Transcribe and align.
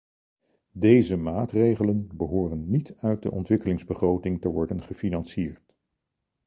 Deze 0.73 1.15
maatregelen 1.17 2.09
behoren 2.15 2.69
niet 2.69 2.93
uit 2.99 3.21
de 3.23 3.31
ontwikkelingsbegroting 3.31 4.41
te 4.41 4.49
worden 4.49 4.83
gefinancierd. 4.83 5.73